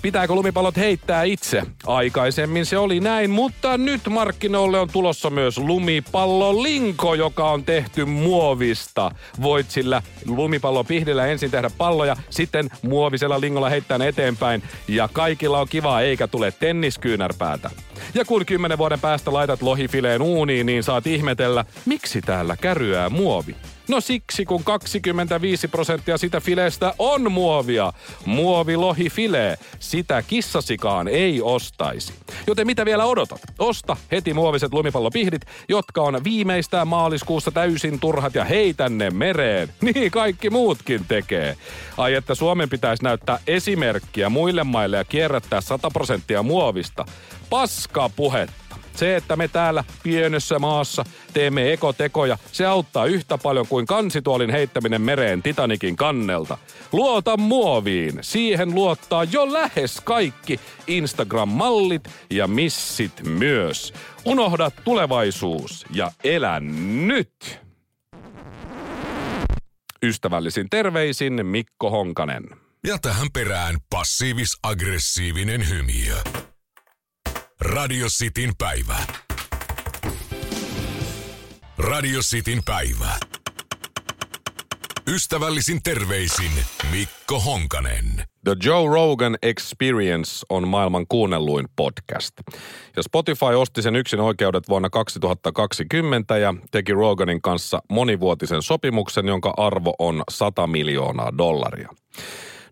Pitääkö 0.01 0.35
lumipallot 0.35 0.77
heittää 0.77 1.23
itse? 1.23 1.63
Aikaisemmin 1.87 2.65
se 2.65 2.77
oli 2.77 2.99
näin, 2.99 3.29
mutta 3.29 3.77
nyt 3.77 4.01
markkinoille 4.09 4.79
on 4.79 4.89
tulossa 4.93 5.29
myös 5.29 5.57
lumipallolinko, 5.57 7.13
joka 7.13 7.49
on 7.49 7.63
tehty 7.63 8.05
muovista. 8.05 9.11
Voit 9.41 9.71
sillä 9.71 10.01
lumipallopihdillä 10.25 11.27
ensin 11.27 11.51
tehdä 11.51 11.69
palloja, 11.77 12.15
sitten 12.29 12.69
muovisella 12.81 13.41
lingolla 13.41 13.69
heittää 13.69 13.97
ne 13.97 14.07
eteenpäin 14.07 14.63
ja 14.87 15.09
kaikilla 15.13 15.59
on 15.59 15.67
kivaa 15.69 16.01
eikä 16.01 16.27
tule 16.27 16.51
tenniskyynärpäätä. 16.51 17.69
Ja 18.13 18.25
kun 18.25 18.45
kymmenen 18.45 18.77
vuoden 18.77 18.99
päästä 18.99 19.33
laitat 19.33 19.61
lohifileen 19.61 20.21
uuniin, 20.21 20.65
niin 20.65 20.83
saat 20.83 21.07
ihmetellä, 21.07 21.65
miksi 21.85 22.21
täällä 22.21 22.57
käryää 22.57 23.09
muovi. 23.09 23.55
No 23.91 24.01
siksi, 24.01 24.45
kun 24.45 24.63
25 24.63 25.67
prosenttia 25.67 26.17
sitä 26.17 26.39
fileestä 26.39 26.93
on 26.99 27.31
muovia. 27.31 27.93
Muovilohifile. 28.25 29.57
Sitä 29.79 30.21
kissasikaan 30.21 31.07
ei 31.07 31.41
ostaisi. 31.41 32.13
Joten 32.47 32.67
mitä 32.67 32.85
vielä 32.85 33.05
odotat? 33.05 33.41
Osta 33.59 33.97
heti 34.11 34.33
muoviset 34.33 34.73
lumipallopihdit, 34.73 35.41
jotka 35.69 36.01
on 36.01 36.23
viimeistään 36.23 36.87
maaliskuussa 36.87 37.51
täysin 37.51 37.99
turhat 37.99 38.35
ja 38.35 38.45
heitä 38.45 38.89
ne 38.89 39.09
mereen. 39.09 39.69
Niin 39.81 40.11
kaikki 40.11 40.49
muutkin 40.49 41.05
tekee. 41.07 41.57
Ai 41.97 42.13
että 42.13 42.35
Suomen 42.35 42.69
pitäisi 42.69 43.03
näyttää 43.03 43.39
esimerkkiä 43.47 44.29
muille 44.29 44.63
maille 44.63 44.97
ja 44.97 45.05
kierrättää 45.05 45.61
100 45.61 45.91
prosenttia 45.91 46.43
muovista. 46.43 47.05
Paskaa 47.49 48.09
puhetta. 48.09 48.70
Se, 48.95 49.15
että 49.15 49.35
me 49.35 49.47
täällä 49.47 49.83
pienessä 50.03 50.59
maassa 50.59 51.05
teemme 51.33 51.73
ekotekoja, 51.73 52.37
se 52.51 52.65
auttaa 52.65 53.05
yhtä 53.05 53.37
paljon 53.37 53.67
kuin 53.67 53.85
kansituolin 53.85 54.49
heittäminen 54.49 55.01
mereen 55.01 55.43
Titanikin 55.43 55.95
kannelta. 55.95 56.57
Luota 56.91 57.37
muoviin. 57.37 58.19
Siihen 58.21 58.75
luottaa 58.75 59.23
jo 59.23 59.53
lähes 59.53 60.01
kaikki 60.01 60.59
Instagram-mallit 60.87 62.09
ja 62.29 62.47
missit 62.47 63.23
myös. 63.27 63.93
Unohda 64.25 64.71
tulevaisuus 64.83 65.85
ja 65.93 66.11
elä 66.23 66.59
nyt! 66.59 67.59
Ystävällisin 70.03 70.69
terveisin 70.69 71.45
Mikko 71.45 71.89
Honkanen. 71.89 72.43
Ja 72.87 72.97
tähän 72.99 73.27
perään 73.33 73.75
passiivis-aggressiivinen 73.95 75.69
hymiö. 75.69 76.15
Radio 77.61 78.07
Cityn 78.07 78.51
päivä. 78.57 78.97
Radio 81.77 82.19
Cityn 82.19 82.61
päivä. 82.65 83.19
Ystävällisin 85.07 85.83
terveisin 85.83 86.51
Mikko 86.91 87.39
Honkanen. 87.39 88.05
The 88.43 88.55
Joe 88.63 88.89
Rogan 88.93 89.37
Experience 89.41 90.45
on 90.49 90.67
maailman 90.67 91.05
kuunnelluin 91.09 91.65
podcast. 91.75 92.33
Ja 92.95 93.03
Spotify 93.03 93.45
osti 93.45 93.81
sen 93.81 93.95
yksin 93.95 94.19
oikeudet 94.19 94.69
vuonna 94.69 94.89
2020 94.89 96.37
ja 96.37 96.53
teki 96.71 96.91
Roganin 96.93 97.41
kanssa 97.41 97.81
monivuotisen 97.89 98.61
sopimuksen, 98.61 99.27
jonka 99.27 99.53
arvo 99.57 99.93
on 99.99 100.23
100 100.29 100.67
miljoonaa 100.67 101.37
dollaria. 101.37 101.89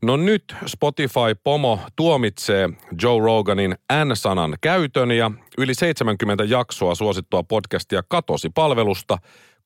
No 0.02 0.18
nyt 0.18 0.56
Spotify-pomo 0.66 1.80
tuomitsee 1.96 2.70
Joe 3.02 3.20
Roganin 3.20 3.76
N-sanan 4.06 4.58
käytön 4.62 5.12
ja 5.12 5.32
yli 5.58 5.74
70 5.74 6.44
jaksoa 6.44 6.96
suosittua 6.96 7.44
podcastia 7.44 8.04
katosi 8.08 8.50
palvelusta 8.50 9.18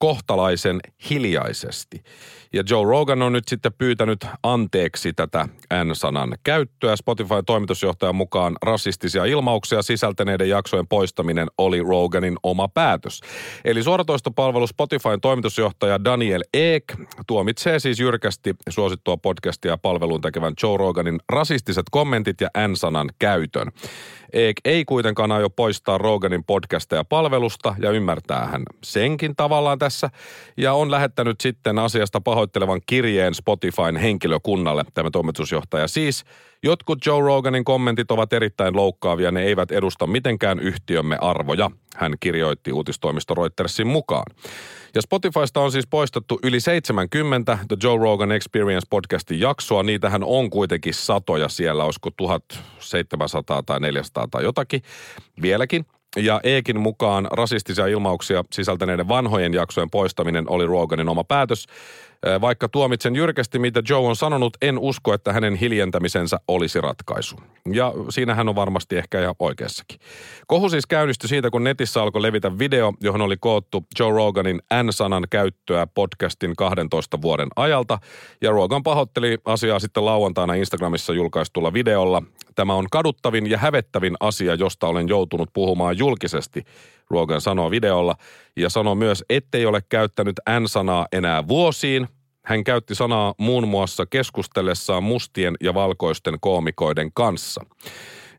kohtalaisen 0.03 0.79
hiljaisesti. 1.10 2.03
Ja 2.53 2.63
Joe 2.69 2.86
Rogan 2.86 3.22
on 3.22 3.33
nyt 3.33 3.48
sitten 3.48 3.74
pyytänyt 3.77 4.27
anteeksi 4.43 5.13
tätä 5.13 5.48
N-sanan 5.83 6.38
käyttöä. 6.43 6.95
Spotify-toimitusjohtajan 6.95 8.15
mukaan 8.15 8.55
rasistisia 8.62 9.25
ilmauksia 9.25 9.81
sisältäneiden 9.81 10.50
jaksojen 10.50 10.88
poistaminen 10.88 11.48
oli 11.57 11.83
Roganin 11.83 12.38
oma 12.43 12.67
päätös. 12.67 13.22
Eli 13.65 13.83
suoratoistopalvelu 13.83 14.67
Spotifyn 14.67 15.22
toimitusjohtaja 15.22 16.03
Daniel 16.03 16.43
Ek 16.53 16.83
tuomitsee 17.27 17.79
siis 17.79 18.00
jyrkästi 18.00 18.55
suosittua 18.69 19.17
podcastia 19.17 19.77
palveluun 19.77 20.22
tekevän 20.22 20.53
Joe 20.63 20.77
Roganin 20.77 21.19
rasistiset 21.29 21.86
kommentit 21.91 22.41
ja 22.41 22.50
N-sanan 22.67 23.10
käytön. 23.19 23.72
Eek 24.33 24.55
ei 24.65 24.86
kuitenkaan 24.86 25.31
aio 25.31 25.50
poistaa 25.50 25.98
Roganin 25.98 26.43
podcasteja 26.43 27.03
palvelusta 27.03 27.75
ja 27.79 27.91
ymmärtää 27.91 28.45
hän 28.45 28.63
senkin 28.83 29.36
tavallaan 29.36 29.79
tässä 29.79 29.92
tässä 29.93 30.09
ja 30.57 30.73
on 30.73 30.91
lähettänyt 30.91 31.41
sitten 31.41 31.79
asiasta 31.79 32.21
pahoittelevan 32.21 32.81
kirjeen 32.85 33.33
Spotifyn 33.33 33.95
henkilökunnalle, 33.95 34.85
tämä 34.93 35.09
toimitusjohtaja. 35.12 35.88
Siis 35.88 36.25
jotkut 36.63 37.05
Joe 37.05 37.21
Roganin 37.21 37.63
kommentit 37.63 38.12
ovat 38.12 38.33
erittäin 38.33 38.75
loukkaavia, 38.75 39.31
ne 39.31 39.43
eivät 39.43 39.71
edusta 39.71 40.07
mitenkään 40.07 40.59
yhtiömme 40.59 41.17
arvoja, 41.21 41.71
hän 41.95 42.13
kirjoitti 42.19 42.71
uutistoimisto 42.71 43.35
Reutersin 43.35 43.88
mukaan. 43.88 44.25
Ja 44.95 45.01
Spotifysta 45.01 45.62
on 45.62 45.71
siis 45.71 45.88
poistettu 45.88 46.39
yli 46.43 46.59
70 46.59 47.57
The 47.67 47.77
Joe 47.83 47.97
Rogan 47.97 48.31
Experience 48.31 48.88
podcastin 48.89 49.39
jaksoa. 49.39 49.83
Niitähän 49.83 50.23
on 50.23 50.50
kuitenkin 50.50 50.93
satoja 50.93 51.50
siellä, 51.50 51.83
olisiko 51.83 52.09
1700 52.17 53.63
tai 53.63 53.79
400 53.79 54.27
tai 54.27 54.43
jotakin 54.43 54.81
vieläkin. 55.41 55.85
Ja 56.15 56.39
Eekin 56.43 56.79
mukaan 56.79 57.27
rasistisia 57.32 57.88
ilmauksia 57.88 58.43
sisältäneiden 58.51 59.08
vanhojen 59.08 59.53
jaksojen 59.53 59.89
poistaminen 59.89 60.50
oli 60.50 60.65
Roganin 60.65 61.10
oma 61.10 61.24
päätös. 61.24 61.67
Vaikka 62.42 62.70
tuomitsen 62.70 63.15
jyrkästi, 63.15 63.60
mitä 63.60 63.84
Joe 63.89 64.08
on 64.08 64.15
sanonut, 64.15 64.58
en 64.62 64.80
usko, 64.80 65.13
että 65.13 65.34
hänen 65.34 65.56
hiljentämisensä 65.56 66.39
olisi 66.48 66.82
ratkaisu. 66.82 67.36
Ja 67.74 67.94
siinä 68.10 68.36
hän 68.36 68.50
on 68.50 68.56
varmasti 68.56 68.98
ehkä 68.98 69.22
ihan 69.22 69.36
oikeassakin. 69.39 70.00
Kohu 70.48 70.70
siis 70.70 70.86
käynnistyi 70.86 71.27
siitä, 71.27 71.50
kun 71.50 71.63
netissä 71.63 72.01
alkoi 72.01 72.22
levitä 72.22 72.60
video, 72.60 72.94
johon 73.01 73.22
oli 73.22 73.38
koottu 73.38 73.86
Joe 74.00 74.12
Roganin 74.12 74.62
N-sanan 74.84 75.24
käyttöä 75.30 75.88
podcastin 75.88 76.56
12 76.56 77.22
vuoden 77.22 77.48
ajalta. 77.56 78.00
Ja 78.42 78.51
Rogan 78.51 78.84
pahoitteli 78.84 79.38
asiaa 79.46 79.80
sitten 79.80 80.06
lauantaina 80.06 80.53
Instagramissa 80.53 81.13
julkaistulla 81.13 81.74
videolla. 81.74 82.24
Tämä 82.56 82.74
on 82.74 82.86
kaduttavin 82.92 83.50
ja 83.50 83.58
hävettävin 83.58 84.15
asia, 84.20 84.56
josta 84.56 84.88
olen 84.88 85.08
joutunut 85.08 85.50
puhumaan 85.53 85.98
julkisesti, 85.98 86.63
Rogan 87.10 87.41
sanoo 87.41 87.72
videolla. 87.72 88.15
Ja 88.57 88.69
sanoo 88.69 88.95
myös, 88.95 89.24
ettei 89.29 89.65
ole 89.65 89.83
käyttänyt 89.89 90.36
N-sanaa 90.60 91.07
enää 91.12 91.48
vuosiin. 91.48 92.07
Hän 92.45 92.63
käytti 92.63 92.95
sanaa 92.95 93.33
muun 93.38 93.67
muassa 93.67 94.05
keskustellessaan 94.05 95.03
mustien 95.03 95.55
ja 95.62 95.74
valkoisten 95.74 96.38
koomikoiden 96.41 97.10
kanssa. 97.13 97.65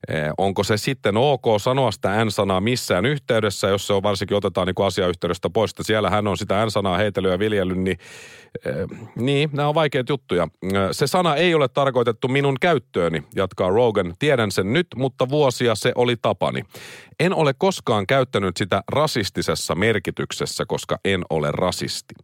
Eh, 0.09 0.31
onko 0.39 0.65
se 0.65 0.77
sitten 0.77 1.17
ok 1.17 1.45
sanoa 1.59 1.91
sitä 1.91 2.25
N-sanaa 2.25 2.61
missään 2.61 3.07
yhteydessä, 3.07 3.69
jos 3.69 3.87
se 3.87 3.93
on 3.93 4.03
varsinkin 4.03 4.37
otetaan 4.37 4.67
niin 4.67 4.87
asiayhteydestä 4.87 5.51
pois, 5.51 5.71
että 5.71 5.83
siellä 5.83 6.11
hän 6.11 6.27
on 6.27 6.39
sitä 6.39 6.67
N-sanaa 6.67 6.97
heitellyt 6.97 7.33
ja 7.33 7.39
viljellyt, 7.39 7.79
niin, 7.79 7.99
eh, 8.65 8.75
niin 9.17 9.51
nämä 9.53 9.69
on 9.69 9.75
vaikeita 9.75 10.13
juttuja. 10.13 10.49
Eh, 10.63 10.71
se 10.93 11.07
sana 11.07 11.37
ei 11.37 11.55
ole 11.55 11.69
tarkoitettu 11.69 12.29
minun 12.29 12.57
käyttööni, 12.61 13.23
jatkaa 13.37 13.69
Rogan. 13.69 14.15
Tiedän 14.19 14.51
sen 14.51 14.73
nyt, 14.73 14.87
mutta 14.97 15.29
vuosia 15.29 15.75
se 15.75 15.93
oli 15.95 16.17
tapani. 16.23 16.63
En 17.21 17.35
ole 17.35 17.55
koskaan 17.59 18.07
käyttänyt 18.07 18.57
sitä 18.57 18.83
rasistisessa 18.93 19.75
merkityksessä, 19.75 20.65
koska 20.67 20.99
en 21.05 21.25
ole 21.31 21.51
rasisti. 21.53 22.15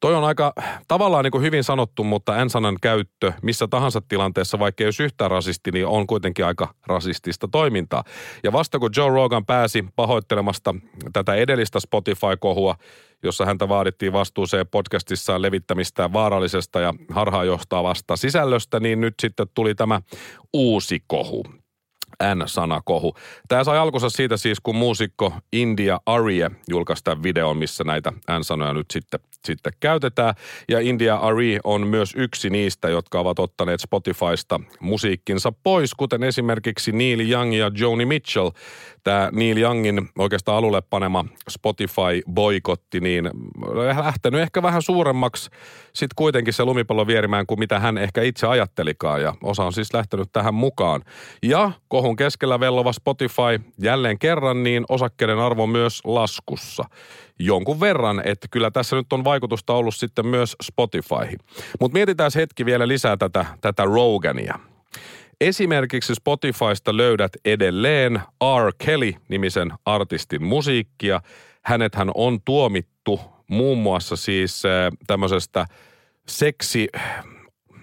Toi 0.00 0.14
on 0.14 0.24
aika 0.24 0.52
tavallaan 0.88 1.24
niin 1.24 1.32
kuin 1.32 1.42
hyvin 1.42 1.64
sanottu, 1.64 2.04
mutta 2.04 2.44
N-sanan 2.44 2.76
käyttö 2.82 3.32
missä 3.42 3.68
tahansa 3.68 4.02
tilanteessa, 4.08 4.58
vaikka 4.58 4.84
olisi 4.84 5.02
yhtään 5.02 5.30
rasisti, 5.30 5.70
niin 5.70 5.86
on 5.86 6.06
kuitenkin 6.06 6.44
aika 6.44 6.74
rasistista 6.86 7.48
toimintaa. 7.48 8.04
Ja 8.42 8.52
vasta 8.52 8.78
kun 8.78 8.90
Joe 8.96 9.08
Rogan 9.08 9.46
pääsi 9.46 9.84
pahoittelemasta 9.96 10.74
tätä 11.12 11.34
edellistä 11.34 11.80
Spotify-kohua, 11.80 12.74
jossa 13.22 13.46
häntä 13.46 13.68
vaadittiin 13.68 14.12
vastuuseen 14.12 14.68
podcastissaan 14.68 15.42
levittämistä 15.42 16.12
vaarallisesta 16.12 16.80
ja 16.80 16.94
harhaanjohtavasta 17.10 18.16
sisällöstä, 18.16 18.80
niin 18.80 19.00
nyt 19.00 19.14
sitten 19.20 19.46
tuli 19.54 19.74
tämä 19.74 20.00
uusi 20.52 21.02
kohu. 21.06 21.44
N-sanakohu. 22.34 23.14
Tämä 23.48 23.64
sai 23.64 23.78
alkunsa 23.78 24.10
siitä 24.10 24.36
siis, 24.36 24.60
kun 24.60 24.76
muusikko 24.76 25.32
India 25.52 26.00
Arie 26.06 26.50
julkaisi 26.68 27.04
tämän 27.04 27.22
videon, 27.22 27.56
missä 27.56 27.84
näitä 27.84 28.12
N-sanoja 28.38 28.72
nyt 28.72 28.86
sitten, 28.92 29.20
sitten 29.44 29.72
käytetään. 29.80 30.34
Ja 30.68 30.80
India 30.80 31.16
Arie 31.16 31.60
on 31.64 31.86
myös 31.86 32.14
yksi 32.16 32.50
niistä, 32.50 32.88
jotka 32.88 33.20
ovat 33.20 33.38
ottaneet 33.38 33.80
Spotifysta 33.80 34.60
musiikkinsa 34.80 35.52
pois, 35.62 35.94
kuten 35.94 36.22
esimerkiksi 36.22 36.92
Neil 36.92 37.30
Young 37.30 37.58
ja 37.58 37.70
Joni 37.78 38.06
Mitchell. 38.06 38.50
Tämä 39.04 39.28
Neil 39.32 39.56
Youngin 39.56 40.08
oikeastaan 40.18 40.58
alulle 40.58 40.82
panema 40.90 41.24
Spotify-boikotti, 41.50 43.00
niin 43.00 43.30
lähtenyt 44.02 44.40
ehkä 44.40 44.62
vähän 44.62 44.82
suuremmaksi 44.82 45.50
sitten 45.98 46.14
kuitenkin 46.16 46.54
se 46.54 46.64
lumipallo 46.64 47.06
vierimään 47.06 47.46
kuin 47.46 47.58
mitä 47.58 47.78
hän 47.78 47.98
ehkä 47.98 48.22
itse 48.22 48.46
ajattelikaan. 48.46 49.22
Ja 49.22 49.34
osa 49.42 49.64
on 49.64 49.72
siis 49.72 49.94
lähtenyt 49.94 50.28
tähän 50.32 50.54
mukaan. 50.54 51.02
Ja 51.42 51.70
kohun 51.88 52.16
keskellä 52.16 52.60
vellova 52.60 52.92
Spotify 52.92 53.60
jälleen 53.80 54.18
kerran, 54.18 54.62
niin 54.62 54.84
osakkeiden 54.88 55.38
arvo 55.38 55.66
myös 55.66 56.00
laskussa. 56.04 56.84
Jonkun 57.38 57.80
verran, 57.80 58.22
että 58.24 58.48
kyllä 58.50 58.70
tässä 58.70 58.96
nyt 58.96 59.12
on 59.12 59.24
vaikutusta 59.24 59.72
ollut 59.72 59.94
sitten 59.94 60.26
myös 60.26 60.56
Spotifyhin. 60.62 61.38
Mutta 61.80 61.92
mietitään 61.92 62.30
hetki 62.34 62.66
vielä 62.66 62.88
lisää 62.88 63.16
tätä, 63.16 63.46
tätä 63.60 63.84
Rogania. 63.84 64.58
Esimerkiksi 65.40 66.14
Spotifysta 66.14 66.96
löydät 66.96 67.32
edelleen 67.44 68.20
R. 68.66 68.72
Kelly-nimisen 68.84 69.72
artistin 69.84 70.42
musiikkia. 70.42 71.20
Hänethän 71.64 72.10
on 72.14 72.38
tuomittu 72.44 73.20
muun 73.50 73.78
muassa 73.78 74.16
siis 74.16 74.64
äh, 74.64 74.92
tämmöisestä 75.06 75.66
seksi, 76.28 76.88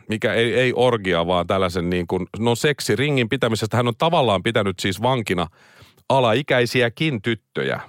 mikä 0.10 0.34
ei, 0.34 0.54
ei 0.54 0.74
orgia, 0.76 1.28
vaan 1.28 1.48
tällaisen 1.48 1.90
niin 1.90 2.08
kuin, 2.08 2.28
no 2.40 2.56
seksiringin 2.56 3.30
pitämisestä. 3.30 3.78
Hän 3.78 3.88
on 3.88 3.98
tavallaan 3.98 4.44
pitänyt 4.44 4.80
siis 4.80 5.02
vankina 5.02 5.48
alaikäisiäkin 6.10 7.22
tyttöjä. 7.22 7.82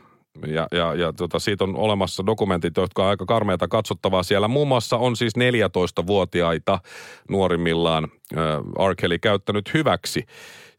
Ja, 0.46 0.66
ja, 0.72 0.94
ja 0.94 1.12
tota, 1.12 1.38
siitä 1.38 1.64
on 1.64 1.76
olemassa 1.76 2.26
dokumentit, 2.26 2.76
jotka 2.76 3.02
on 3.02 3.08
aika 3.08 3.26
karmeita 3.26 3.68
katsottavaa. 3.68 4.22
Siellä 4.22 4.48
muun 4.48 4.68
muassa 4.68 4.96
on 4.96 5.16
siis 5.16 5.32
14-vuotiaita 5.36 6.78
nuorimmillaan 7.30 8.04
äh, 8.36 8.88
R. 8.88 8.94
Kelly 8.94 9.18
käyttänyt 9.18 9.74
hyväksi. 9.74 10.26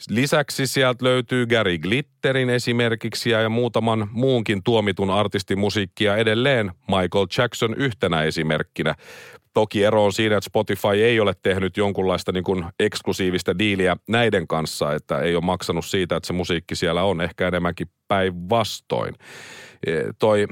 Lisäksi 0.10 0.67
sieltä 0.67 1.06
löytyy 1.06 1.46
Gary 1.46 1.78
Glitterin 1.78 2.50
esimerkiksi 2.50 3.30
ja 3.30 3.50
muutaman 3.50 4.10
muunkin 4.12 4.63
tuomitun 4.63 5.10
artistin 5.10 5.60
musiikkia 5.60 6.17
edelleen 6.17 6.72
Michael 6.88 7.28
Jackson 7.38 7.74
yhtenä 7.74 8.24
esimerkkinä. 8.24 8.96
Toki 9.54 9.84
ero 9.84 10.06
on 10.06 10.13
siinä, 10.13 10.38
että 10.38 10.46
Spotify 10.46 11.04
ei 11.04 11.20
ole 11.20 11.34
tehnyt 11.43 11.78
jonkunlaista 11.78 12.32
niin 12.32 12.43
kuin 12.43 12.65
eksklusiivista 12.80 13.60
diiliä 13.60 13.98
näiden 14.08 14.48
kanssa, 14.48 14.93
että 14.93 15.20
ei 15.20 15.36
ole 15.36 15.43
maksanut 15.43 15.86
siitä, 15.86 16.15
että 16.15 16.28
se 16.28 16.34
musiikki 16.34 16.76
siellä 16.76 17.04
on 17.04 17.22
ehkä 17.22 17.48
enemmänkin 17.48 17.88
päinvastoin. 18.08 19.15
E, 19.88 19.91
toi 20.20 20.46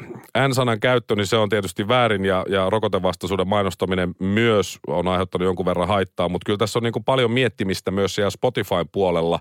N-sanan 0.47 0.79
käyttö, 0.79 1.15
niin 1.15 1.27
se 1.27 1.37
on 1.37 1.49
tietysti 1.49 1.87
väärin 1.87 2.25
ja, 2.25 2.45
ja 2.49 2.69
rokotevastaisuuden 2.69 3.47
mainostaminen 3.47 4.15
myös 4.19 4.79
on 4.87 5.07
aiheuttanut 5.07 5.45
jonkun 5.45 5.65
verran 5.65 5.87
haittaa, 5.87 6.29
mutta 6.29 6.45
kyllä 6.45 6.57
tässä 6.57 6.79
on 6.79 6.83
niin 6.83 6.93
kuin 6.93 7.03
paljon 7.03 7.31
miettimistä 7.31 7.91
myös 7.91 8.15
siellä 8.15 8.29
Spotifyn 8.29 8.89
puolella. 8.91 9.39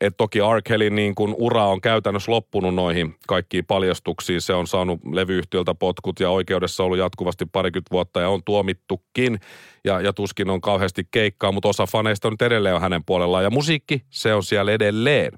Et 0.00 0.16
toki 0.16 0.38
R. 0.38 0.62
Kellyn 0.64 0.94
niin 0.94 1.14
kuin 1.14 1.34
ura 1.38 1.66
on 1.66 1.80
käytännössä 1.80 2.32
loppunut 2.32 2.74
noihin 2.74 3.14
kaikkiin 3.28 3.66
paljastuksiin. 3.66 4.40
Se 4.40 4.54
on 4.54 4.66
saanut 4.66 5.00
levyyhtiöltä 5.12 5.74
potkut 5.74 6.20
ja 6.20 6.30
oikeudessa 6.30 6.84
ollut 6.84 6.98
jatkuvasti 6.98 7.46
parikymmentä 7.46 7.90
vuotta 7.90 8.20
ja 8.20 8.28
on 8.28 8.44
tuomittukin. 8.44 9.40
Ja, 9.84 10.00
ja 10.00 10.12
tuskin 10.12 10.50
on 10.50 10.60
kauheasti 10.60 11.08
keikkaa, 11.10 11.52
mutta 11.52 11.68
osa 11.68 11.86
faneista 11.86 12.30
nyt 12.30 12.42
edelleen 12.42 12.74
on 12.74 12.80
hänen 12.80 13.04
puolellaan. 13.04 13.44
Ja 13.44 13.50
musiikki, 13.50 14.02
se 14.10 14.34
on 14.34 14.42
siellä 14.42 14.72
edelleen. 14.72 15.32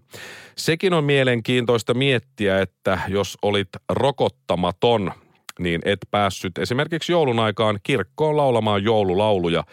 Sekin 0.57 0.93
on 0.93 1.05
mielenkiintoista 1.05 1.95
miettiä, 2.03 2.61
että 2.61 2.99
jos 3.09 3.39
olit 3.43 3.69
rokottamaton, 3.89 5.13
niin 5.59 5.81
et 5.85 5.99
päässyt 6.11 6.59
esimerkiksi 6.59 7.13
joulun 7.13 7.39
aikaan 7.39 7.79
kirkkoon 7.83 8.37
laulamaan 8.37 8.85
joululauluja 8.85 9.65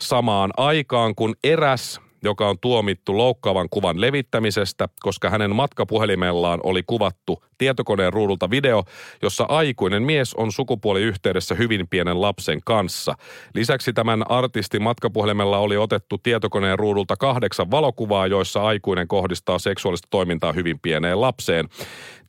samaan 0.00 0.50
aikaan, 0.56 1.14
kun 1.14 1.34
eräs 1.44 2.00
joka 2.26 2.48
on 2.48 2.58
tuomittu 2.60 3.18
loukkaavan 3.18 3.68
kuvan 3.70 4.00
levittämisestä, 4.00 4.88
koska 5.00 5.30
hänen 5.30 5.56
matkapuhelimellaan 5.56 6.60
oli 6.62 6.82
kuvattu 6.86 7.42
tietokoneen 7.58 8.12
ruudulta 8.12 8.50
video, 8.50 8.84
jossa 9.22 9.44
aikuinen 9.48 10.02
mies 10.02 10.34
on 10.34 10.52
sukupuoliyhteydessä 10.52 11.54
hyvin 11.54 11.88
pienen 11.88 12.20
lapsen 12.20 12.60
kanssa. 12.64 13.14
Lisäksi 13.54 13.92
tämän 13.92 14.30
artistin 14.30 14.82
matkapuhelimella 14.82 15.58
oli 15.58 15.76
otettu 15.76 16.18
tietokoneen 16.18 16.78
ruudulta 16.78 17.16
kahdeksan 17.16 17.70
valokuvaa, 17.70 18.26
joissa 18.26 18.62
aikuinen 18.62 19.08
kohdistaa 19.08 19.58
seksuaalista 19.58 20.08
toimintaa 20.10 20.52
hyvin 20.52 20.80
pieneen 20.80 21.20
lapseen. 21.20 21.68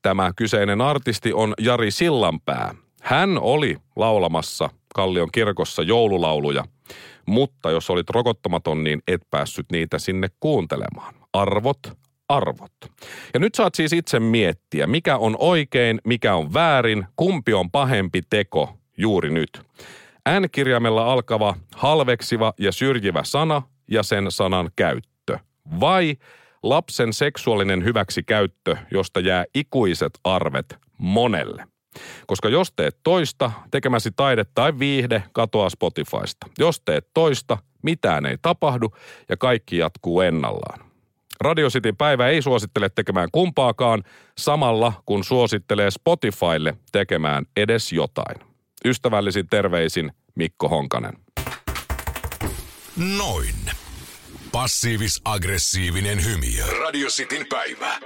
Tämä 0.01 0.31
kyseinen 0.35 0.81
artisti 0.81 1.33
on 1.33 1.53
Jari 1.59 1.91
Sillanpää. 1.91 2.75
Hän 3.01 3.39
oli 3.41 3.77
laulamassa 3.95 4.69
Kallion 4.95 5.29
kirkossa 5.31 5.81
joululauluja– 5.81 6.63
mutta 7.25 7.71
jos 7.71 7.89
olit 7.89 8.09
rokottamaton, 8.09 8.83
niin 8.83 9.01
et 9.07 9.21
päässyt 9.31 9.65
niitä 9.71 9.99
sinne 9.99 10.27
kuuntelemaan. 10.39 11.13
Arvot, 11.33 11.79
arvot. 12.29 12.73
Ja 13.33 13.39
nyt 13.39 13.55
saat 13.55 13.75
siis 13.75 13.93
itse 13.93 14.19
miettiä, 14.19 14.87
mikä 14.87 15.17
on 15.17 15.35
oikein, 15.39 16.01
mikä 16.05 16.35
on 16.35 16.53
väärin, 16.53 17.05
kumpi 17.15 17.53
on 17.53 17.71
pahempi 17.71 18.21
teko 18.29 18.77
juuri 18.97 19.29
nyt. 19.29 19.61
N-kirjaimella 20.39 21.11
alkava 21.13 21.55
halveksiva 21.75 22.53
ja 22.59 22.71
syrjivä 22.71 23.23
sana 23.23 23.61
ja 23.91 24.03
sen 24.03 24.31
sanan 24.31 24.71
käyttö. 24.75 25.39
Vai 25.79 26.15
lapsen 26.63 27.13
seksuaalinen 27.13 27.83
hyväksikäyttö, 27.83 28.77
josta 28.91 29.19
jää 29.19 29.45
ikuiset 29.55 30.19
arvet 30.23 30.77
monelle. 30.97 31.67
Koska 32.27 32.49
jos 32.49 32.71
teet 32.71 32.97
toista, 33.03 33.51
tekemäsi 33.71 34.09
taide 34.15 34.45
tai 34.55 34.79
viihde 34.79 35.23
katoaa 35.31 35.69
Spotifysta. 35.69 36.47
Jos 36.59 36.81
teet 36.81 37.07
toista, 37.13 37.57
mitään 37.83 38.25
ei 38.25 38.37
tapahdu 38.41 38.93
ja 39.29 39.37
kaikki 39.37 39.77
jatkuu 39.77 40.21
ennallaan. 40.21 40.87
Radio 41.41 41.69
Cityn 41.69 41.97
päivä 41.97 42.27
ei 42.27 42.41
suosittele 42.41 42.89
tekemään 42.89 43.29
kumpaakaan 43.31 44.03
samalla 44.37 44.93
kun 45.05 45.23
suosittelee 45.23 45.91
Spotifylle 45.91 46.77
tekemään 46.91 47.45
edes 47.57 47.93
jotain. 47.93 48.47
Ystävällisin 48.85 49.47
terveisin 49.49 50.11
Mikko 50.35 50.69
Honkanen. 50.69 51.13
Noin. 53.17 53.55
Passiivis-aggressiivinen 54.51 56.25
hymy. 56.25 56.79
Radio 56.79 57.07
Cityn 57.07 57.45
päivä. 57.49 57.99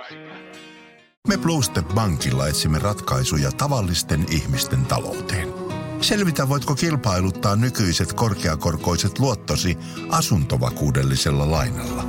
Me 1.27 1.37
Bluestep 1.37 1.87
Bankilla 1.87 2.47
etsimme 2.47 2.79
ratkaisuja 2.79 3.51
tavallisten 3.51 4.25
ihmisten 4.31 4.85
talouteen. 4.85 5.53
Selvitä, 6.01 6.49
voitko 6.49 6.75
kilpailuttaa 6.75 7.55
nykyiset 7.55 8.13
korkeakorkoiset 8.13 9.19
luottosi 9.19 9.77
asuntovakuudellisella 10.09 11.51
lainalla. 11.51 12.03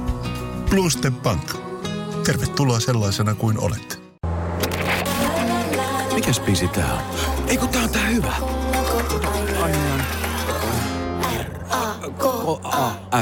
Bluestep 0.70 1.14
Bank. 1.22 1.54
Tervetuloa 2.26 2.80
sellaisena 2.80 3.34
kuin 3.34 3.58
olet. 3.58 4.02
Mikäs 6.14 6.40
biisi 6.40 6.68
tää 6.68 6.94
on? 6.94 7.00
Ei 7.48 7.56
kun 7.56 7.68
tää 7.68 7.82
on 7.82 7.90
tää 7.90 8.06
hyvä. 8.06 8.32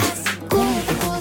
F. 0.00 0.26
Hei, 0.26 0.29